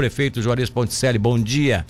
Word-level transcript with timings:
prefeito 0.00 0.40
Juarez 0.40 0.70
Ponticelli. 0.70 1.18
Bom 1.18 1.38
dia. 1.38 1.84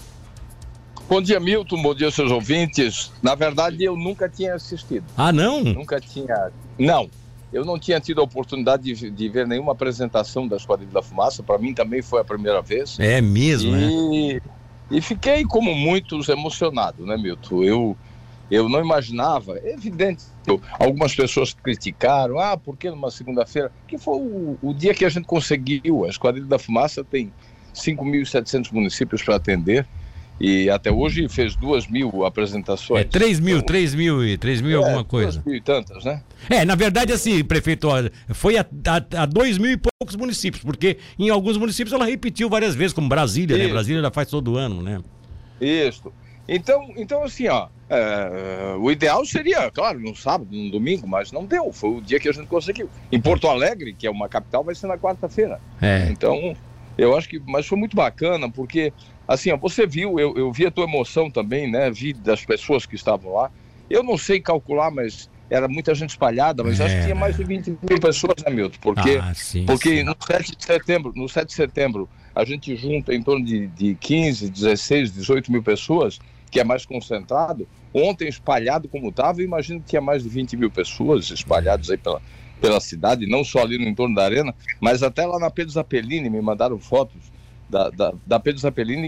Bom 1.09 1.23
dia, 1.23 1.39
Milton. 1.39 1.81
Bom 1.81 1.95
dia, 1.95 2.11
seus 2.11 2.33
ouvintes. 2.33 3.13
Na 3.23 3.37
verdade, 3.37 3.85
eu 3.85 3.97
nunca 3.97 4.29
tinha 4.29 4.53
assistido. 4.53 5.05
Ah, 5.17 5.33
não? 5.33 5.63
Nunca 5.63 6.01
tinha. 6.01 6.51
Não. 6.77 7.09
Eu 7.53 7.65
não 7.65 7.79
tinha 7.79 8.01
tido 8.01 8.21
a 8.21 8.25
oportunidade 8.25 8.93
de, 8.93 9.11
de 9.13 9.29
ver 9.29 9.47
nenhuma 9.47 9.71
apresentação 9.71 10.49
da 10.49 10.57
Esquadrilha 10.57 10.91
da 10.91 11.03
Fumaça. 11.03 11.41
Para 11.41 11.57
mim 11.59 11.73
também 11.73 12.03
foi 12.03 12.21
a 12.21 12.25
primeira 12.25 12.61
vez. 12.61 12.99
É 12.99 13.21
mesmo, 13.21 13.77
e, 13.77 14.35
né? 14.35 14.41
E 14.91 15.01
fiquei, 15.01 15.45
como 15.45 15.73
muitos, 15.73 16.29
emocionado, 16.29 17.07
né, 17.07 17.17
Milton? 17.17 17.63
Eu, 17.63 17.97
eu 18.51 18.69
não 18.69 18.81
imaginava. 18.81 19.57
É 19.59 19.75
evidente, 19.75 20.25
algumas 20.81 21.15
pessoas 21.15 21.53
criticaram. 21.55 22.41
Ah, 22.41 22.57
por 22.57 22.77
que 22.77 22.91
numa 22.91 23.11
segunda-feira? 23.13 23.71
Que 23.87 23.97
foi 23.97 24.17
o, 24.17 24.59
o 24.61 24.75
dia 24.75 24.95
que 24.95 25.05
a 25.05 25.09
gente 25.09 25.27
conseguiu. 25.27 26.05
A 26.05 26.09
Esquadrilha 26.09 26.49
da 26.49 26.59
Fumaça 26.59 27.05
tem 27.05 27.33
5.700 27.75 28.73
municípios 28.73 29.23
para 29.23 29.37
atender 29.37 29.87
e 30.41 30.71
até 30.71 30.91
hoje 30.91 31.29
fez 31.29 31.55
duas 31.55 31.87
mil 31.87 32.25
apresentações. 32.25 33.03
É, 33.03 33.05
três 33.05 33.39
mil, 33.39 33.57
então, 33.57 33.67
três 33.67 33.95
mil 33.95 34.25
e 34.25 34.39
três 34.39 34.63
mil 34.63 34.81
é, 34.81 34.85
alguma 34.85 35.05
coisa. 35.05 35.33
Duas 35.33 35.45
mil 35.45 35.55
e 35.55 35.61
tantas, 35.61 36.03
né? 36.03 36.23
É, 36.49 36.65
na 36.65 36.75
verdade, 36.75 37.13
assim, 37.13 37.45
prefeito, 37.45 37.89
foi 38.31 38.57
a, 38.57 38.63
a, 38.63 39.23
a, 39.23 39.27
dois 39.27 39.59
mil 39.59 39.71
e 39.71 39.77
poucos 39.77 40.17
municípios, 40.17 40.65
porque 40.65 40.97
em 41.19 41.29
alguns 41.29 41.59
municípios 41.59 41.93
ela 41.93 42.07
repetiu 42.07 42.49
várias 42.49 42.75
vezes, 42.75 42.95
como 42.95 43.07
Brasília, 43.07 43.55
né? 43.55 43.65
Isso. 43.65 43.69
né? 43.69 43.75
Brasília 43.75 44.01
já 44.01 44.11
faz 44.11 44.29
todo 44.29 44.57
ano, 44.57 44.81
né? 44.81 45.01
Isso. 45.61 46.11
Então, 46.49 46.89
então 46.97 47.23
assim, 47.23 47.47
ó, 47.47 47.69
é, 47.91 48.75
o 48.79 48.91
ideal 48.91 49.25
seria, 49.27 49.71
claro, 49.71 50.01
no 50.01 50.17
sábado, 50.17 50.49
no 50.51 50.71
domingo, 50.71 51.07
mas 51.07 51.31
não 51.31 51.45
deu. 51.45 51.71
Foi 51.71 51.91
o 51.91 52.01
dia 52.01 52.19
que 52.19 52.29
a 52.31 52.33
gente 52.33 52.47
conseguiu. 52.47 52.89
Em 53.13 53.21
Porto 53.21 53.47
Alegre, 53.47 53.93
que 53.93 54.07
é 54.07 54.11
uma 54.11 54.27
capital, 54.27 54.65
vai 54.65 54.75
ser 54.75 54.87
na 54.87 54.97
quarta-feira. 54.97 55.61
É. 55.83 56.09
Então, 56.11 56.57
eu 56.97 57.17
acho 57.17 57.29
que, 57.29 57.41
mas 57.47 57.67
foi 57.67 57.79
muito 57.79 57.97
bacana, 57.97 58.51
porque, 58.51 58.93
assim, 59.27 59.51
ó, 59.51 59.57
você 59.57 59.87
viu, 59.87 60.19
eu, 60.19 60.37
eu 60.37 60.53
vi 60.53 60.67
a 60.67 60.71
tua 60.71 60.85
emoção 60.85 61.31
também, 61.31 61.71
né? 61.71 61.91
Vi 61.91 62.13
das 62.13 62.45
pessoas 62.45 62.87
que 62.87 62.95
estavam 62.95 63.33
lá. 63.33 63.51
Eu 63.89 64.03
não 64.03 64.17
sei 64.17 64.41
calcular, 64.41 64.91
mas 64.91 65.29
era 65.49 65.67
muita 65.67 65.95
gente 65.95 66.11
espalhada, 66.11 66.63
mas 66.63 66.79
é, 66.79 66.85
acho 66.85 66.97
que 66.97 67.03
tinha 67.03 67.15
mais 67.15 67.37
de 67.37 67.43
20 67.43 67.69
mil 67.69 68.01
pessoas, 68.01 68.35
né, 68.45 68.53
Milton? 68.53 68.79
Porque, 68.81 69.19
ah, 69.21 69.35
sim, 69.35 69.67
porque 69.67 69.99
sim. 69.99 70.03
no 70.05 70.15
7 70.25 70.57
de 70.57 70.65
setembro, 70.65 71.13
no 71.17 71.29
7 71.29 71.49
de 71.49 71.55
setembro, 71.55 72.09
a 72.35 72.45
gente 72.45 72.77
junta 72.77 73.13
em 73.13 73.23
torno 73.23 73.45
de, 73.45 73.67
de 73.67 73.97
15, 73.97 74.49
16, 74.49 75.13
18 75.13 75.51
mil 75.51 75.63
pessoas, 75.63 76.21
que 76.51 76.61
é 76.61 76.65
mais 76.65 76.87
concentrado. 76.87 77.67
Ontem, 77.93 78.29
espalhado 78.29 78.89
como 78.89 79.09
estava, 79.09 79.43
imagino 79.43 79.81
que 79.81 79.87
tinha 79.87 80.01
mais 80.01 80.23
de 80.23 80.29
20 80.29 80.57
mil 80.57 80.71
pessoas 80.71 81.29
espalhadas 81.31 81.91
aí 81.91 81.97
pela, 81.97 82.23
pela 82.61 82.81
cidade, 82.81 83.27
não 83.27 83.43
só 83.43 83.61
ali 83.61 83.79
no 83.79 83.89
entorno 83.89 84.15
da 84.15 84.25
arena, 84.25 84.55
mas 84.81 85.03
até 85.03 85.27
lá 85.27 85.39
na 85.39 85.51
Pedro 85.51 85.73
Zapelini, 85.73 86.29
me 86.29 86.41
mandaram 86.41 86.79
fotos 86.79 87.31
da, 87.71 87.89
da, 87.89 88.13
da 88.27 88.41
Pedro 88.41 88.61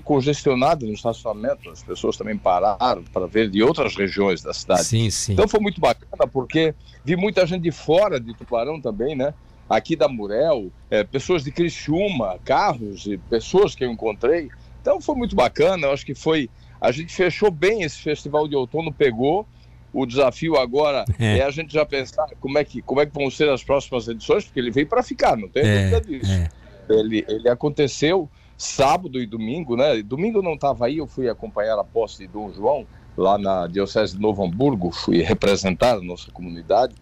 congestionada 0.05 0.87
no 0.87 0.93
estacionamento, 0.93 1.69
as 1.69 1.83
pessoas 1.83 2.17
também 2.17 2.39
pararam 2.39 3.03
para 3.13 3.27
ver 3.27 3.51
de 3.51 3.63
outras 3.63 3.97
regiões 3.97 4.41
da 4.41 4.55
cidade. 4.55 4.85
Sim, 4.85 5.11
sim. 5.11 5.33
Então 5.33 5.49
foi 5.49 5.59
muito 5.59 5.81
bacana, 5.81 6.27
porque 6.33 6.73
vi 7.05 7.17
muita 7.17 7.45
gente 7.45 7.63
de 7.63 7.73
fora 7.73 8.21
de 8.21 8.33
Tubarão 8.35 8.81
também, 8.81 9.17
né? 9.17 9.35
Aqui 9.69 9.97
da 9.97 10.07
Murel, 10.07 10.71
é, 10.91 11.03
pessoas 11.03 11.43
de 11.43 11.51
Criciúma, 11.51 12.39
carros 12.45 13.07
e 13.07 13.19
pessoas 13.19 13.75
que 13.75 13.85
eu 13.85 13.91
encontrei. 13.91 14.49
Então 14.81 15.01
foi 15.01 15.17
muito 15.17 15.35
bacana, 15.35 15.89
eu 15.89 15.93
acho 15.93 16.07
que 16.07 16.15
foi. 16.15 16.49
A 16.81 16.93
gente 16.93 17.13
fechou 17.15 17.51
bem 17.51 17.83
esse 17.83 17.99
festival 17.99 18.47
de 18.47 18.55
outono, 18.55 18.93
pegou 18.93 19.47
o 19.93 20.07
desafio 20.07 20.57
agora 20.57 21.05
é. 21.19 21.39
é, 21.39 21.45
a 21.45 21.51
gente 21.51 21.73
já 21.73 21.85
pensar 21.85 22.27
como 22.41 22.59
é, 22.59 22.65
que, 22.65 22.81
como 22.83 23.01
é 23.01 23.07
que 23.07 23.13
vão 23.13 23.31
ser 23.31 23.49
as 23.49 23.63
próximas 23.63 24.09
edições, 24.09 24.45
porque 24.45 24.59
ele 24.59 24.71
veio 24.71 24.87
para 24.87 25.03
ficar, 25.03 25.37
não 25.37 25.49
tem 25.49 25.63
é, 25.63 25.91
dúvida 25.91 26.01
disso. 26.01 26.33
É. 26.33 26.49
Ele, 26.89 27.25
ele 27.29 27.49
aconteceu 27.49 28.29
sábado 28.57 29.21
e 29.21 29.27
domingo, 29.27 29.77
né? 29.77 30.03
Domingo 30.03 30.41
não 30.41 30.55
estava 30.55 30.87
aí, 30.87 30.99
eu 30.99 31.07
fui 31.07 31.29
acompanhar 31.29 31.79
a 31.79 31.85
posse 31.85 32.19
de 32.19 32.27
Dom 32.27 32.53
João, 32.53 32.87
lá 33.17 33.37
na 33.37 33.67
Diocese 33.67 34.15
de 34.15 34.21
Novo 34.21 34.45
Hamburgo, 34.45 34.91
fui 34.91 35.21
representar 35.21 35.97
a 35.97 36.01
nossa 36.01 36.31
comunidade. 36.31 36.95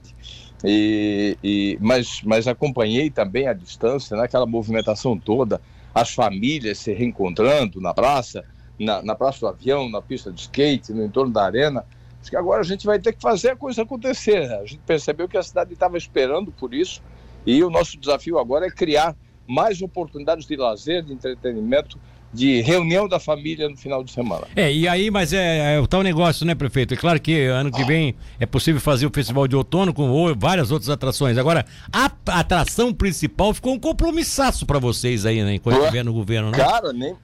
E, 0.65 1.39
e, 1.43 1.79
mas, 1.81 2.21
mas 2.25 2.47
acompanhei 2.47 3.11
também 3.11 3.47
à 3.47 3.53
distância, 3.53 4.17
né, 4.17 4.25
aquela 4.25 4.47
movimentação 4.47 5.19
toda, 5.19 5.61
as 5.95 6.13
famílias 6.13 6.79
se 6.79 6.93
reencontrando 6.93 7.81
na 7.81 7.95
praça, 7.95 8.45
na, 8.79 9.03
na 9.03 9.15
Praça 9.15 9.41
do 9.41 9.49
Avião, 9.49 9.89
na 9.89 10.01
pista 10.01 10.33
de 10.33 10.41
skate, 10.41 10.93
no 10.93 11.05
entorno 11.05 11.33
da 11.33 11.45
arena. 11.45 11.85
Acho 12.21 12.31
que 12.31 12.37
agora 12.37 12.61
a 12.61 12.65
gente 12.65 12.87
vai 12.87 12.99
ter 12.99 13.13
que 13.13 13.21
fazer 13.21 13.51
a 13.51 13.57
coisa 13.57 13.83
acontecer. 13.83 14.49
Né? 14.49 14.57
A 14.57 14.65
gente 14.65 14.81
percebeu 14.87 15.29
que 15.29 15.39
a 15.39 15.43
cidade 15.43 15.73
estava 15.73 15.97
esperando 15.97 16.53
por 16.53 16.75
isso 16.75 17.03
e 17.47 17.65
o 17.65 17.71
nosso 17.71 17.99
desafio 17.99 18.39
agora 18.39 18.67
é 18.67 18.71
criar 18.71 19.17
mais 19.47 19.83
oportunidades 19.83 20.47
de 20.47 20.55
lazer, 20.57 21.03
de 21.03 21.13
entretenimento, 21.13 21.99
de 22.33 22.61
reunião 22.61 23.09
da 23.09 23.19
família 23.19 23.69
no 23.69 23.77
final 23.77 24.05
de 24.05 24.13
semana. 24.13 24.47
É, 24.55 24.73
e 24.73 24.87
aí, 24.87 25.11
mas 25.11 25.33
é, 25.33 25.75
é 25.75 25.81
o 25.81 25.87
tal 25.87 26.03
negócio, 26.03 26.47
né, 26.47 26.55
prefeito? 26.55 26.95
É 26.95 26.97
claro 26.97 27.21
que 27.21 27.47
ano 27.47 27.73
que 27.73 27.85
vem 27.85 28.15
é 28.39 28.47
possível 28.47 28.81
fazer 28.81 29.07
o 29.07 29.11
festival 29.13 29.49
de 29.49 29.57
outono 29.57 29.93
com 29.93 30.33
várias 30.39 30.71
outras 30.71 30.89
atrações. 30.89 31.37
Agora, 31.37 31.67
a 31.93 32.11
atração 32.27 32.95
principal 32.95 33.53
ficou 33.53 33.75
um 33.75 33.79
compromissaço 33.79 34.65
para 34.65 34.79
vocês 34.79 35.27
aí, 35.27 35.43
né, 35.43 35.55
enquanto 35.55 35.81
estiver 35.81 36.05
no 36.05 36.13
governo, 36.13 36.53
né? 36.53 36.59
Cara, 36.59 36.93
nem, 36.93 37.17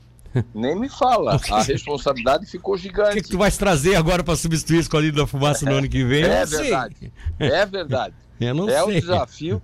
nem 0.55 0.75
me 0.75 0.89
fala. 0.89 1.39
A 1.51 1.63
responsabilidade 1.63 2.47
ficou 2.47 2.77
gigante. 2.77 3.11
O 3.11 3.15
que, 3.15 3.23
que 3.23 3.31
tu 3.31 3.39
vais 3.39 3.57
trazer 3.57 3.97
agora 3.97 4.23
para 4.23 4.37
substituir 4.37 4.79
a 4.79 4.81
Escolinha 4.81 5.13
da 5.13 5.27
Fumaça 5.27 5.65
no 5.65 5.73
ano 5.73 5.89
que 5.89 6.05
vem? 6.05 6.25
É 6.25 6.45
verdade. 6.45 7.13
É 7.39 7.67
verdade. 7.67 8.15
Eu 8.41 8.55
não 8.55 8.69
é 8.69 8.83
sei. 8.83 8.99
o 8.99 9.01
desafio. 9.01 9.63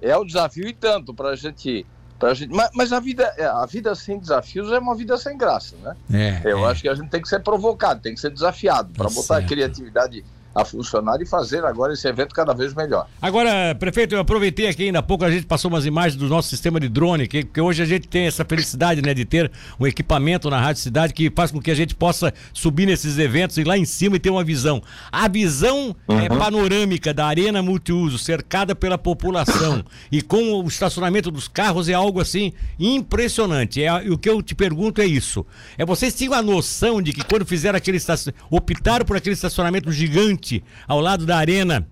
É 0.00 0.16
o 0.16 0.24
desafio 0.24 0.68
e 0.68 0.72
tanto 0.72 1.14
para 1.14 1.30
a 1.30 1.36
gente. 1.36 1.86
Pra 2.18 2.32
gente 2.32 2.54
mas, 2.54 2.70
mas, 2.74 2.92
a, 2.92 3.00
vida, 3.00 3.26
a 3.38 3.66
vida 3.66 3.94
sem 3.94 4.18
desafios 4.18 4.70
é 4.70 4.78
uma 4.78 4.94
vida 4.94 5.16
sem 5.16 5.36
graça, 5.36 5.74
né? 5.82 5.96
É, 6.44 6.52
Eu 6.52 6.66
é. 6.66 6.70
acho 6.70 6.82
que 6.82 6.88
a 6.88 6.94
gente 6.94 7.08
tem 7.08 7.20
que 7.20 7.28
ser 7.28 7.40
provocado, 7.40 8.00
tem 8.00 8.14
que 8.14 8.20
ser 8.20 8.30
desafiado 8.30 8.90
para 8.94 9.08
tá 9.08 9.14
botar 9.14 9.38
a 9.38 9.42
criatividade 9.42 10.24
a 10.54 10.64
funcionar 10.64 11.20
e 11.20 11.26
fazer 11.26 11.64
agora 11.64 11.92
esse 11.92 12.06
evento 12.06 12.34
cada 12.34 12.54
vez 12.54 12.72
melhor. 12.74 13.06
Agora, 13.20 13.74
prefeito, 13.74 14.14
eu 14.14 14.20
aproveitei 14.20 14.68
aqui 14.68 14.84
ainda 14.84 15.00
há 15.00 15.02
pouco, 15.02 15.24
a 15.24 15.30
gente 15.30 15.46
passou 15.46 15.68
umas 15.70 15.84
imagens 15.84 16.16
do 16.16 16.28
nosso 16.28 16.48
sistema 16.48 16.78
de 16.78 16.88
drone, 16.88 17.26
que, 17.26 17.42
que 17.42 17.60
hoje 17.60 17.82
a 17.82 17.86
gente 17.86 18.06
tem 18.06 18.26
essa 18.26 18.44
felicidade, 18.44 19.02
né, 19.02 19.12
de 19.12 19.24
ter 19.24 19.50
um 19.80 19.86
equipamento 19.86 20.48
na 20.48 20.60
Rádio 20.60 20.82
Cidade 20.82 21.12
que 21.12 21.30
faz 21.34 21.50
com 21.50 21.60
que 21.60 21.70
a 21.70 21.74
gente 21.74 21.94
possa 21.94 22.32
subir 22.52 22.86
nesses 22.86 23.18
eventos 23.18 23.58
e 23.58 23.64
lá 23.64 23.76
em 23.76 23.84
cima 23.84 24.16
e 24.16 24.18
ter 24.20 24.30
uma 24.30 24.44
visão. 24.44 24.80
A 25.10 25.26
visão 25.26 25.96
é 26.08 26.12
uhum. 26.12 26.20
é 26.20 26.28
panorâmica 26.28 27.12
da 27.12 27.26
arena 27.26 27.62
multiuso, 27.62 28.18
cercada 28.18 28.74
pela 28.74 28.96
população 28.96 29.84
e 30.12 30.22
com 30.22 30.62
o 30.62 30.68
estacionamento 30.68 31.30
dos 31.30 31.48
carros 31.48 31.88
é 31.88 31.94
algo 31.94 32.20
assim 32.20 32.52
impressionante. 32.78 33.82
É, 33.82 33.92
o 34.10 34.16
que 34.16 34.28
eu 34.28 34.40
te 34.42 34.54
pergunto 34.54 35.00
é 35.00 35.06
isso. 35.06 35.44
É 35.76 35.84
vocês 35.84 36.14
tinham 36.14 36.34
a 36.34 36.42
noção 36.42 37.02
de 37.02 37.12
que 37.12 37.24
quando 37.24 37.44
fizeram 37.44 37.76
aquele 37.76 37.96
estacionamento, 37.96 38.44
optaram 38.50 39.04
por 39.04 39.16
aquele 39.16 39.34
estacionamento 39.34 39.90
gigante 39.90 40.43
ao 40.86 41.00
lado 41.00 41.24
da 41.24 41.36
arena 41.36 41.86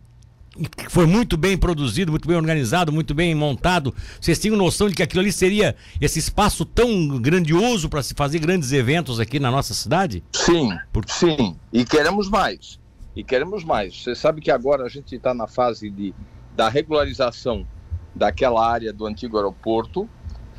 foi 0.91 1.07
muito 1.07 1.37
bem 1.37 1.57
produzido, 1.57 2.11
muito 2.11 2.29
bem 2.29 2.37
organizado, 2.37 2.93
muito 2.93 3.15
bem 3.15 3.35
montado. 3.35 3.95
Vocês 4.21 4.39
tinham 4.39 4.57
noção 4.57 4.89
de 4.89 4.95
que 4.95 5.03
aquilo 5.03 5.21
ali 5.21 5.33
seria 5.33 5.75
esse 6.01 6.19
espaço 6.19 6.65
tão 6.65 7.19
grandioso 7.19 7.89
para 7.89 8.03
se 8.03 8.15
fazer 8.15 8.39
grandes 8.39 8.71
eventos 8.73 9.19
aqui 9.19 9.41
na 9.41 9.51
nossa 9.51 9.73
cidade? 9.73 10.23
Sim, 10.33 10.71
Por... 10.93 11.09
sim. 11.09 11.57
E 11.73 11.85
queremos 11.85 12.29
mais. 12.29 12.79
E 13.17 13.25
queremos 13.25 13.65
mais. 13.65 14.03
Você 14.03 14.15
sabe 14.15 14.41
que 14.41 14.51
agora 14.51 14.85
a 14.85 14.89
gente 14.89 15.15
está 15.15 15.33
na 15.33 15.47
fase 15.47 15.89
de, 15.91 16.15
da 16.55 16.69
regularização 16.69 17.67
daquela 18.15 18.67
área 18.67 18.93
do 18.93 19.07
antigo 19.07 19.39
aeroporto, 19.39 20.09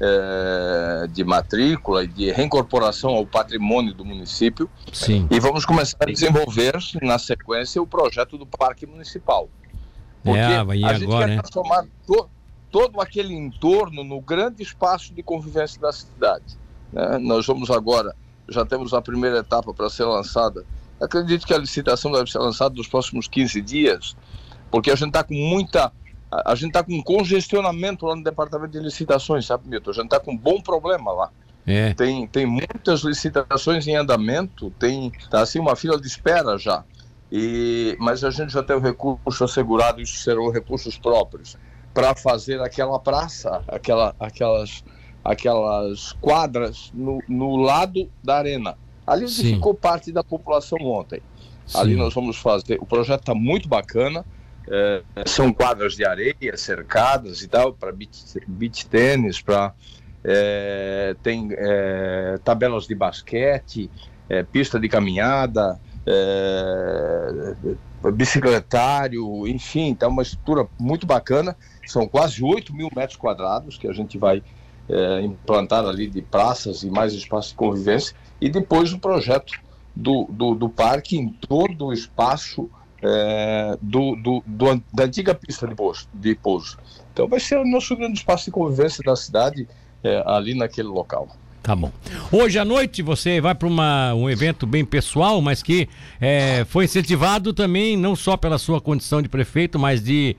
é, 0.06 1.08
de 1.08 1.24
matrícula 1.24 2.04
e 2.04 2.08
de 2.08 2.30
reincorporação 2.32 3.12
ao 3.12 3.26
patrimônio 3.26 3.94
do 3.94 4.04
município. 4.04 4.70
Sim. 4.92 5.28
E 5.32 5.40
vamos 5.40 5.66
começar 5.66 5.98
a 6.02 6.06
desenvolver, 6.06 6.76
na 7.02 7.18
sequência, 7.18 7.82
o 7.82 7.88
projeto 7.88 8.38
do 8.38 8.46
Parque 8.46 8.86
Municipal. 8.86 9.48
Porque 10.22 10.40
é, 10.40 10.58
a 10.58 10.94
gente 10.94 11.06
agora, 11.06 11.28
quer 11.28 11.42
transformar 11.42 11.86
to, 12.06 12.30
todo 12.70 13.00
aquele 13.00 13.34
entorno 13.34 14.04
no 14.04 14.20
grande 14.20 14.62
espaço 14.62 15.14
de 15.14 15.24
convivência 15.24 15.80
da 15.80 15.94
cidade. 15.94 16.58
Né? 16.92 17.18
Nós 17.20 17.46
vamos 17.46 17.72
agora, 17.72 18.14
já 18.50 18.66
temos 18.66 18.94
a 18.94 19.02
primeira 19.02 19.40
etapa 19.40 19.74
para 19.74 19.90
ser 19.90 20.04
lançada. 20.04 20.66
Acredito 21.00 21.48
que 21.48 21.54
a 21.54 21.58
licitação 21.58 22.12
deve 22.12 22.30
ser 22.30 22.40
lançada 22.40 22.76
nos 22.76 22.88
próximos 22.88 23.28
15 23.28 23.62
dias, 23.62 24.18
porque 24.70 24.92
a 24.92 24.96
gente 24.96 25.10
está 25.10 25.24
com 25.24 25.34
muita 25.34 25.92
a, 26.46 26.56
gente 26.56 26.70
está 26.70 26.84
com 26.84 27.02
congestionamento 27.02 28.06
lá 28.06 28.16
no 28.16 28.24
departamento 28.24 28.72
de 28.72 28.80
licitações, 28.80 29.46
sabe, 29.46 29.68
Milton? 29.68 29.92
A 29.92 29.94
gente 29.94 30.06
está 30.06 30.20
com 30.20 30.32
um 30.32 30.38
bom 30.38 30.62
problema 30.62 31.12
lá. 31.12 31.30
É. 31.66 31.94
Tem, 31.94 32.28
tem 32.28 32.46
muitas 32.46 33.02
licitações 33.02 33.88
em 33.88 33.96
andamento, 33.96 34.70
tem 34.72 35.12
tá 35.30 35.42
assim 35.42 35.60
uma 35.60 35.76
fila 35.76 36.00
de 36.00 36.08
espera 36.08 36.58
já. 36.58 36.84
E, 37.32 37.96
mas 38.00 38.24
a 38.24 38.30
gente 38.30 38.54
já 38.54 38.62
tem 38.62 38.76
o 38.76 38.80
recurso 38.80 39.44
assegurado, 39.44 40.02
isso 40.02 40.18
serão 40.18 40.52
recursos 40.52 40.98
próprios, 40.98 41.58
para 41.94 42.16
fazer 42.16 42.62
aquela 42.62 43.00
praça, 43.00 43.64
aquela, 43.68 44.16
aquelas, 44.20 44.84
aquelas 45.24 46.12
quadras 46.14 46.92
no, 46.94 47.24
no 47.28 47.56
lado 47.56 48.10
da 48.24 48.38
arena. 48.38 48.78
Ali 49.06 49.28
ficou 49.28 49.74
parte 49.74 50.12
da 50.12 50.24
população 50.24 50.80
ontem. 50.82 51.22
Sim. 51.66 51.78
Ali 51.80 51.96
nós 51.96 52.14
vamos 52.14 52.38
fazer. 52.38 52.78
O 52.82 52.86
projeto 52.86 53.22
está 53.22 53.34
muito 53.34 53.68
bacana. 53.68 54.26
É, 54.70 55.04
são 55.26 55.52
quadras 55.52 55.94
de 55.94 56.06
areia 56.06 56.56
cercadas 56.56 57.42
e 57.42 57.48
tal, 57.48 57.74
para 57.74 57.92
beach, 57.92 58.40
beach 58.48 58.86
tênis, 58.88 59.42
para 59.42 59.74
é, 60.24 61.16
tem 61.22 61.50
é, 61.52 62.40
tabelas 62.44 62.88
de 62.88 62.96
basquete, 62.96 63.90
pista 64.52 64.80
de 64.80 64.90
caminhada, 64.90 65.80
bicicletário, 68.14 69.48
enfim, 69.48 69.92
está 69.92 70.08
uma 70.08 70.24
estrutura 70.24 70.66
muito 70.80 71.06
bacana. 71.06 71.56
São 71.86 72.08
quase 72.08 72.44
8 72.44 72.74
mil 72.74 72.90
metros 72.96 73.18
quadrados 73.18 73.78
que 73.78 73.88
a 73.88 73.94
gente 73.94 74.18
vai 74.18 74.42
implantar 75.24 75.86
ali 75.86 76.08
de 76.08 76.22
praças 76.24 76.82
e 76.82 76.90
mais 76.90 77.14
espaço 77.14 77.50
de 77.50 77.56
convivência. 77.56 78.16
E 78.42 78.50
depois 78.50 78.92
o 78.92 78.98
projeto 78.98 79.54
do, 79.96 80.26
do, 80.32 80.56
do 80.56 80.70
parque 80.70 81.18
em 81.18 81.30
todo 81.30 81.88
o 81.88 81.94
espaço 81.94 82.72
é, 83.04 83.78
do, 83.82 84.16
do, 84.16 84.44
do, 84.46 84.82
da 84.94 85.04
antiga 85.04 85.36
pista 85.36 85.68
de 85.68 85.76
pouso, 85.76 86.08
de 86.14 86.36
pouso. 86.36 86.78
Então 87.12 87.28
vai 87.28 87.40
ser 87.40 87.58
o 87.58 87.66
nosso 87.66 87.96
grande 87.96 88.18
espaço 88.18 88.46
de 88.46 88.52
convivência 88.52 89.04
da 89.04 89.16
cidade 89.16 89.68
é, 90.04 90.24
ali 90.26 90.56
naquele 90.56 90.88
local. 90.88 91.28
Tá 91.62 91.76
bom. 91.76 91.92
Hoje 92.32 92.60
à 92.60 92.66
noite 92.66 93.02
você 93.02 93.40
vai 93.40 93.56
para 93.56 93.68
um 93.68 94.30
evento 94.30 94.68
bem 94.68 94.84
pessoal, 94.84 95.42
mas 95.42 95.64
que 95.64 95.88
é, 96.20 96.66
foi 96.66 96.86
incentivado 96.86 97.54
também 97.54 97.96
não 97.96 98.16
só 98.16 98.36
pela 98.36 98.58
sua 98.58 98.82
condição 98.82 99.22
de 99.22 99.30
prefeito, 99.30 99.80
mas 99.80 100.04
de 100.04 100.36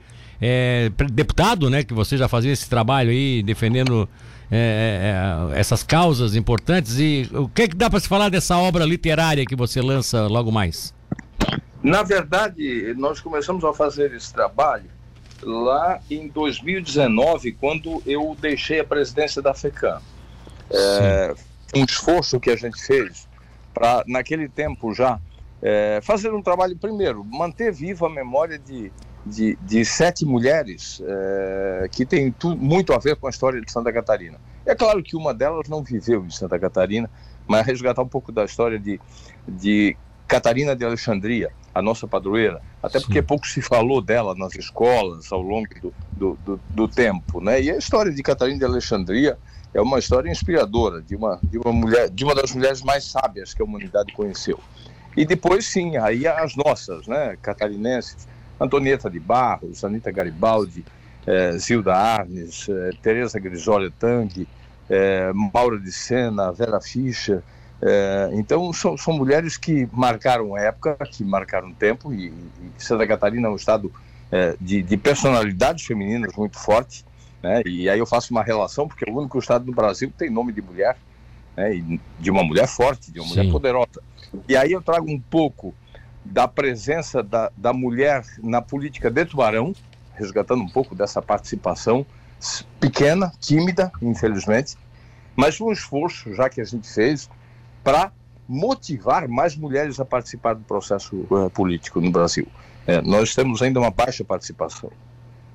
deputado, 1.11 1.69
né? 1.69 1.83
Que 1.83 1.93
você 1.93 2.15
já 2.17 2.27
fazia 2.27 2.51
esse 2.51 2.69
trabalho 2.69 3.09
aí 3.09 3.41
defendendo 3.41 4.07
é, 4.51 5.49
é 5.51 5.59
essas 5.59 5.81
causas 5.81 6.35
importantes. 6.35 6.99
E 6.99 7.27
o 7.33 7.47
que, 7.47 7.63
é 7.63 7.67
que 7.67 7.75
dá 7.75 7.89
para 7.89 7.99
se 7.99 8.07
falar 8.07 8.29
dessa 8.29 8.55
obra 8.59 8.85
literária 8.85 9.45
que 9.47 9.55
você 9.55 9.81
lança 9.81 10.27
logo 10.27 10.51
mais? 10.51 10.93
Na 11.85 12.01
verdade, 12.01 12.95
nós 12.97 13.21
começamos 13.21 13.63
a 13.63 13.71
fazer 13.71 14.11
esse 14.11 14.33
trabalho 14.33 14.89
lá 15.43 15.99
em 16.09 16.27
2019, 16.27 17.51
quando 17.51 18.01
eu 18.07 18.35
deixei 18.41 18.79
a 18.79 18.83
presidência 18.83 19.39
da 19.39 19.53
FECAM. 19.53 20.01
É, 20.71 21.35
um 21.75 21.85
esforço 21.85 22.39
que 22.39 22.49
a 22.49 22.55
gente 22.55 22.81
fez 22.81 23.29
para, 23.71 24.03
naquele 24.07 24.49
tempo 24.49 24.95
já, 24.95 25.19
é, 25.61 25.99
fazer 26.01 26.33
um 26.33 26.41
trabalho, 26.41 26.75
primeiro, 26.75 27.23
manter 27.23 27.71
viva 27.71 28.07
a 28.07 28.09
memória 28.09 28.57
de, 28.57 28.91
de, 29.23 29.55
de 29.61 29.85
sete 29.85 30.25
mulheres 30.25 31.03
é, 31.05 31.87
que 31.91 32.03
tem 32.03 32.31
tu, 32.31 32.57
muito 32.57 32.93
a 32.93 32.97
ver 32.97 33.15
com 33.15 33.27
a 33.27 33.29
história 33.29 33.61
de 33.61 33.71
Santa 33.71 33.93
Catarina. 33.93 34.39
É 34.65 34.73
claro 34.73 35.03
que 35.03 35.15
uma 35.15 35.35
delas 35.35 35.69
não 35.69 35.83
viveu 35.83 36.25
em 36.25 36.31
Santa 36.31 36.57
Catarina, 36.57 37.07
mas 37.45 37.63
resgatar 37.63 38.01
um 38.01 38.07
pouco 38.07 38.31
da 38.31 38.43
história 38.43 38.79
de, 38.79 38.99
de 39.47 39.95
Catarina 40.27 40.75
de 40.75 40.83
Alexandria, 40.83 41.51
a 41.73 41.81
nossa 41.81 42.07
padroeira, 42.07 42.61
até 42.81 42.99
Sim. 42.99 43.05
porque 43.05 43.21
pouco 43.21 43.47
se 43.47 43.61
falou 43.61 44.01
dela 44.01 44.33
nas 44.35 44.55
escolas 44.55 45.31
ao 45.31 45.41
longo 45.41 45.67
do, 45.81 45.93
do, 46.11 46.37
do, 46.45 46.59
do, 46.69 46.87
tempo, 46.87 47.41
né? 47.41 47.61
E 47.61 47.69
a 47.69 47.77
história 47.77 48.11
de 48.11 48.23
Catarina 48.23 48.57
de 48.57 48.65
Alexandria 48.65 49.37
é 49.73 49.81
uma 49.81 49.99
história 49.99 50.29
inspiradora 50.29 51.01
de 51.01 51.15
uma, 51.15 51.39
de 51.43 51.57
uma 51.57 51.71
mulher, 51.71 52.09
de 52.09 52.23
uma 52.23 52.33
das 52.33 52.53
mulheres 52.55 52.81
mais 52.81 53.03
sábias 53.03 53.53
que 53.53 53.61
a 53.61 53.65
humanidade 53.65 54.13
conheceu. 54.13 54.59
E 55.15 55.25
depois, 55.25 55.65
sim, 55.65 55.97
aí 55.97 56.27
as 56.27 56.55
nossas, 56.55 57.07
né, 57.07 57.37
catarinenses, 57.41 58.27
Antonieta 58.59 59.09
de 59.09 59.19
Barros, 59.19 59.83
Anita 59.83 60.11
Garibaldi, 60.11 60.83
eh, 61.27 61.57
Zilda 61.57 61.93
Arnes, 61.93 62.67
eh, 62.69 62.91
Teresa 63.01 63.39
Grisólia 63.39 63.91
Tang, 63.99 64.47
eh, 64.89 65.31
Maura 65.53 65.79
de 65.79 65.91
Sena, 65.91 66.51
Vera 66.51 66.79
Fischer, 66.79 67.43
é, 67.81 68.29
então, 68.33 68.71
são, 68.71 68.97
são, 68.97 69.13
mulheres 69.13 69.57
que 69.57 69.87
marcaram 69.91 70.57
época, 70.57 70.97
que 71.11 71.23
marcaram 71.23 71.73
tempo, 71.73 72.13
e, 72.13 72.27
e 72.27 72.71
Santa 72.77 73.05
Catarina 73.05 73.47
é 73.47 73.51
um 73.51 73.55
estado 73.55 73.91
é, 74.31 74.55
de, 74.59 74.81
de, 74.81 74.97
personalidades 74.97 75.85
femininas 75.85 76.33
muito 76.35 76.57
forte, 76.57 77.05
né? 77.43 77.61
e 77.65 77.89
aí 77.89 77.99
eu 77.99 78.05
faço 78.05 78.31
uma 78.31 78.43
relação, 78.43 78.87
porque 78.87 79.07
é 79.07 79.11
o 79.11 79.17
único 79.17 79.37
estado 79.37 79.65
no 79.65 79.73
Brasil 79.73 80.09
que 80.09 80.17
tem 80.17 80.29
nome 80.29 80.53
de 80.53 80.61
mulher, 80.61 80.97
né? 81.55 81.99
de 82.19 82.31
uma 82.31 82.43
mulher 82.43 82.67
forte, 82.67 83.11
de 83.11 83.19
uma 83.19 83.27
Sim. 83.27 83.37
mulher 83.37 83.51
poderosa. 83.51 84.01
E 84.47 84.55
aí 84.55 84.71
eu 84.71 84.81
trago 84.81 85.09
um 85.11 85.19
pouco 85.19 85.73
da 86.23 86.47
presença 86.47 87.21
da, 87.21 87.51
da 87.55 87.71
mulher 87.71 88.23
na 88.41 88.61
política 88.61 89.11
de 89.11 89.25
Tubarão, 89.25 89.75
resgatando 90.15 90.63
um 90.63 90.69
pouco 90.69 90.95
dessa 90.95 91.21
participação 91.21 92.05
pequena, 92.79 93.31
tímida, 93.39 93.91
infelizmente, 94.01 94.75
mas 95.35 95.59
um 95.59 95.71
esforço 95.71 96.33
já 96.33 96.49
que 96.49 96.61
a 96.61 96.63
gente 96.63 96.91
fez 96.91 97.29
para 97.85 98.11
motivar 98.47 99.27
mais 99.27 99.55
mulheres 99.55 99.99
a 99.99 100.05
participar 100.05 100.55
do 100.55 100.63
processo 100.63 101.15
uh, 101.29 101.49
político 101.51 102.01
no 102.01 102.09
Brasil. 102.09 102.47
É, 102.87 102.99
nós 102.99 103.35
temos 103.35 103.61
ainda 103.61 103.79
uma 103.79 103.91
baixa 103.91 104.23
participação, 104.23 104.91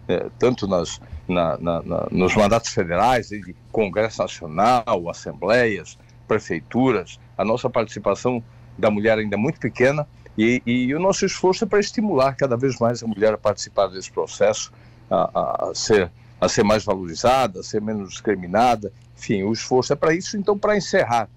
é, 0.06 0.28
tanto 0.38 0.68
nas, 0.68 1.00
na, 1.26 1.58
na, 1.58 1.82
na, 1.82 2.08
nos 2.10 2.34
mandatos 2.36 2.70
federais, 2.70 3.30
de 3.30 3.54
Congresso 3.72 4.22
Nacional, 4.22 5.08
assembleias, 5.10 5.98
prefeituras. 6.28 7.18
A 7.36 7.44
nossa 7.44 7.68
participação 7.68 8.42
da 8.78 8.92
mulher 8.92 9.18
ainda 9.18 9.34
é 9.34 9.38
muito 9.38 9.58
pequena 9.58 10.06
e, 10.38 10.62
e 10.64 10.94
o 10.94 11.00
nosso 11.00 11.26
esforço 11.26 11.64
é 11.64 11.66
para 11.66 11.80
estimular 11.80 12.36
cada 12.36 12.56
vez 12.56 12.78
mais 12.78 13.02
a 13.02 13.08
mulher 13.08 13.34
a 13.34 13.38
participar 13.38 13.88
desse 13.88 14.10
processo, 14.10 14.72
a, 15.10 15.30
a, 15.34 15.70
a 15.70 15.74
ser, 15.74 16.10
a 16.40 16.48
ser 16.48 16.62
mais 16.62 16.84
valorizada, 16.84 17.58
a 17.58 17.62
ser 17.64 17.80
menos 17.80 18.10
discriminada. 18.10 18.92
Enfim, 19.18 19.42
o 19.42 19.52
esforço 19.52 19.92
é 19.92 19.96
para 19.96 20.14
isso. 20.14 20.36
Então, 20.36 20.56
para 20.56 20.76
encerrar 20.76 21.28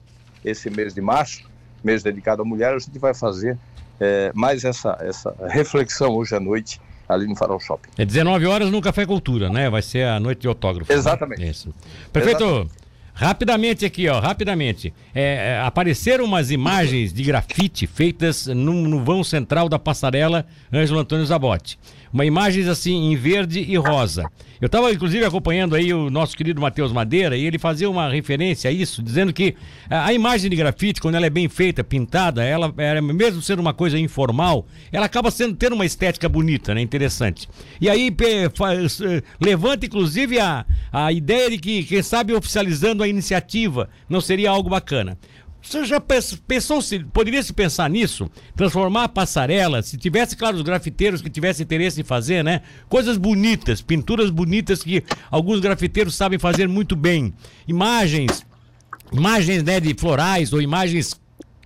esse 0.44 0.70
mês 0.70 0.94
de 0.94 1.02
março, 1.02 1.50
mês 1.84 2.04
dedicado 2.04 2.42
à 2.42 2.46
mulher, 2.46 2.74
a 2.74 2.80
gente 2.80 2.98
vai 3.00 3.14
fazer 3.14 3.58
é, 4.00 4.32
mais 4.34 4.64
essa, 4.64 4.98
essa 5.02 5.36
reflexão 5.50 6.16
hoje 6.16 6.36
à 6.36 6.40
noite 6.40 6.80
ali 7.08 7.28
no 7.28 7.36
Farol 7.36 7.60
Shopping. 7.60 7.90
É 7.98 8.06
19 8.06 8.46
horas 8.46 8.72
no 8.72 8.82
Café 8.82 9.06
Cultura, 9.06 9.50
né? 9.50 9.70
Vai 9.70 9.82
ser 9.82 10.08
a 10.08 10.20
noite 10.20 10.42
de 10.42 10.48
autógrafo. 10.48 10.92
Né? 10.92 10.98
Exatamente. 10.98 11.42
Né? 11.42 11.48
Isso. 11.48 11.74
Prefeito, 12.12 12.44
Exatamente. 12.44 12.74
rapidamente 13.14 13.86
aqui, 13.86 14.08
ó, 14.08 14.20
rapidamente. 14.20 14.94
É, 15.14 15.22
é, 15.22 15.60
apareceram 15.62 16.26
umas 16.26 16.50
imagens 16.50 17.14
de 17.14 17.24
grafite 17.24 17.86
feitas 17.86 18.48
no, 18.48 18.74
no 18.74 19.04
vão 19.04 19.24
central 19.24 19.68
da 19.68 19.78
passarela 19.78 20.46
Ângelo 20.72 21.00
Antônio 21.00 21.26
Zabotti 21.26 21.78
uma 22.14 22.24
imagem 22.26 22.70
assim 22.70 23.12
em 23.12 23.16
verde 23.16 23.60
e 23.60 23.76
rosa. 23.76 24.24
Eu 24.62 24.68
estava 24.68 24.92
inclusive 24.92 25.26
acompanhando 25.26 25.76
aí 25.76 25.94
o 25.94 26.10
nosso 26.10 26.38
querido 26.38 26.62
Matheus 26.62 26.92
Madeira 26.92 27.36
e 27.36 27.46
ele 27.46 27.58
fazia 27.58 27.90
uma 27.90 28.10
referência 28.10 28.70
a 28.70 28.74
isso, 28.74 29.02
dizendo 29.02 29.34
que 29.34 29.56
a 29.90 30.14
imagem 30.14 30.50
de 30.50 30.56
grafite, 30.56 31.02
quando 31.02 31.16
ela 31.16 31.26
é 31.26 31.30
bem 31.30 31.50
feita, 31.50 31.84
pintada, 31.84 32.44
ela, 32.44 32.72
mesmo 33.02 33.42
sendo 33.42 33.60
uma 33.60 33.74
coisa 33.74 33.98
informal, 33.98 34.66
ela 34.92 35.08
acaba 35.08 35.32
sendo 35.32 35.56
tendo 35.56 35.74
uma 35.74 35.86
estética 35.86 36.30
bonita, 36.30 36.74
né? 36.74 36.82
Interessante. 36.82 37.50
E 37.82 37.90
aí 37.90 38.16
faz, 38.54 39.02
eh, 39.02 39.22
levanta 39.42 39.86
inclusive 39.86 40.40
a, 40.40 40.66
a 40.92 41.12
ideia 41.12 41.50
de 41.50 41.58
que, 41.58 41.84
quem 41.84 42.02
sabe, 42.04 42.34
oficializando 42.34 43.04
a 43.04 43.08
iniciativa, 43.08 43.90
não 44.08 44.22
seria 44.22 44.52
algo 44.52 44.70
bacana. 44.70 45.18
Você 45.64 45.86
já 45.86 46.00
pensou 46.00 46.82
se 46.82 47.00
poderia 47.00 47.42
se 47.42 47.54
pensar 47.54 47.90
nisso? 47.90 48.30
Transformar 48.54 49.06
a 49.06 49.10
passarela, 49.10 49.82
se 49.82 49.98
tivesse, 49.98 50.36
claro, 50.36 50.58
os 50.58 50.62
grafiteiros 50.62 51.22
que 51.22 51.30
tivessem 51.30 51.64
interesse 51.64 52.02
em 52.02 52.04
fazer, 52.04 52.44
né? 52.44 52.62
Coisas 52.90 53.18
bonitas, 53.18 53.82
pinturas 53.82 54.30
bonitas 54.30 54.84
que 54.84 55.02
alguns 55.32 55.62
grafiteiros 55.62 56.16
sabem 56.16 56.38
fazer 56.38 56.68
muito 56.68 56.98
bem. 56.98 57.34
Imagens, 57.66 58.46
imagens 59.12 59.64
né, 59.64 59.80
de 59.80 59.94
florais 59.94 60.52
ou 60.52 60.62
imagens 60.62 61.20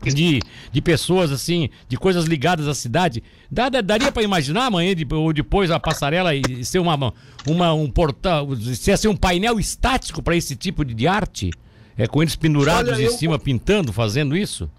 de, 0.04 0.42
de 0.72 0.82
pessoas 0.82 1.32
assim, 1.32 1.68
de 1.89 1.98
coisas 1.98 2.25
ligadas 2.25 2.68
à 2.68 2.75
cidade. 2.75 3.24
Dá, 3.50 3.68
daria 3.68 4.12
para 4.12 4.22
imaginar 4.22 4.68
amanhã 4.68 4.96
de, 4.96 5.08
ou 5.12 5.34
depois 5.34 5.72
a 5.72 5.80
passarela 5.80 6.36
e 6.36 6.63
ser 6.63 6.77
uma, 6.77 7.13
uma 7.48 7.74
um 7.74 7.89
portal, 7.89 8.48
ser 8.75 9.08
um 9.08 9.16
painel 9.16 9.60
estático 9.60 10.22
para 10.22 10.36
esse 10.36 10.56
tipo 10.56 10.86
de, 10.86 10.94
de 10.94 11.08
arte? 11.08 11.50
É 11.98 12.08
com 12.08 12.22
eles 12.22 12.36
pendurados 12.36 12.94
Olha, 12.94 13.01
em 13.01 13.06
eu... 13.06 13.12
cima, 13.12 13.39
pintando, 13.39 13.92
fazendo 13.92 14.38
isso? 14.38 14.70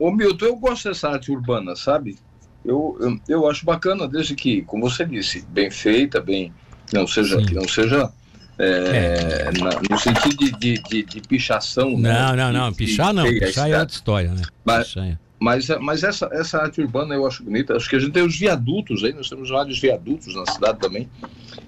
Ô 0.00 0.10
Milton, 0.10 0.46
eu 0.46 0.56
gosto 0.56 0.88
dessa 0.88 1.10
arte 1.10 1.30
urbana, 1.30 1.76
sabe? 1.76 2.16
Eu, 2.64 2.96
eu, 3.00 3.20
eu 3.28 3.50
acho 3.50 3.64
bacana, 3.64 4.08
desde 4.08 4.34
que, 4.34 4.62
como 4.62 4.88
você 4.88 5.04
disse, 5.04 5.44
bem 5.48 5.70
feita, 5.70 6.20
bem. 6.20 6.52
Não 6.92 7.06
seja, 7.06 7.36
que 7.38 7.54
não 7.54 7.66
seja 7.68 8.12
é, 8.58 9.48
é. 9.48 9.58
Na, 9.58 9.70
no 9.90 9.98
sentido 9.98 10.36
de, 10.36 10.52
de, 10.52 10.82
de, 10.82 11.02
de 11.02 11.20
pichação. 11.22 11.90
Não, 11.90 11.98
né? 11.98 12.36
não, 12.36 12.52
não. 12.52 12.72
Pichar 12.72 13.12
não. 13.12 13.24
Pichar 13.24 13.70
é 13.70 13.78
outra 13.78 13.94
história, 13.94 14.30
né? 14.30 14.42
Mas, 14.64 14.96
é. 14.96 15.18
mas, 15.38 15.68
mas 15.80 16.02
essa, 16.04 16.28
essa 16.32 16.58
arte 16.58 16.80
urbana 16.80 17.14
eu 17.14 17.26
acho 17.26 17.42
bonita. 17.42 17.74
Acho 17.74 17.88
que 17.88 17.96
a 17.96 17.98
gente 17.98 18.12
tem 18.12 18.22
os 18.22 18.38
viadutos 18.38 19.02
aí, 19.04 19.12
nós 19.12 19.28
temos 19.28 19.50
vários 19.50 19.78
viadutos 19.80 20.34
na 20.34 20.46
cidade 20.46 20.78
também, 20.78 21.08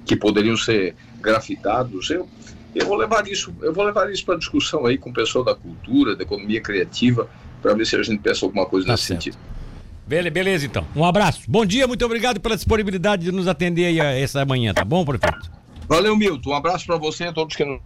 que 0.04 0.14
poderiam 0.14 0.56
ser 0.56 0.94
grafitados. 1.21 2.11
Eu, 2.11 2.28
eu 2.75 2.87
vou 2.87 2.97
levar 2.97 3.26
isso, 3.28 3.54
eu 3.62 3.73
vou 3.73 3.85
levar 3.85 4.11
isso 4.11 4.25
para 4.25 4.37
discussão 4.37 4.87
aí 4.87 4.99
com 4.99 5.11
o 5.11 5.12
pessoal 5.12 5.45
da 5.45 5.54
cultura, 5.54 6.16
da 6.16 6.23
economia 6.23 6.61
criativa, 6.61 7.28
para 7.62 7.75
ver 7.75 7.87
se 7.87 7.97
a 7.97 8.02
gente 8.02 8.21
pensa 8.21 8.45
alguma 8.45 8.66
coisa 8.66 8.87
tá 8.87 8.93
nesse 8.93 9.04
certo. 9.04 9.25
sentido. 9.25 9.38
Beleza, 10.07 10.66
então. 10.66 10.87
Um 10.95 11.04
abraço. 11.04 11.43
Bom 11.49 11.64
dia, 11.64 11.87
muito 11.87 12.04
obrigado 12.04 12.38
pela 12.38 12.57
disponibilidade 12.57 13.25
de 13.25 13.33
nos 13.33 13.49
atender 13.49 13.87
aí 13.87 14.21
essa 14.21 14.45
manhã, 14.45 14.75
tá 14.75 14.85
bom, 14.85 15.04
prefeito? 15.04 15.50
Valeu, 15.88 16.16
Milton. 16.16 16.50
Um 16.50 16.54
abraço 16.54 16.87
para 16.87 16.97
você 16.97 17.25
e 17.25 17.26
a 17.28 17.33
todos 17.33 17.57
que 17.57 17.64
nos 17.64 17.81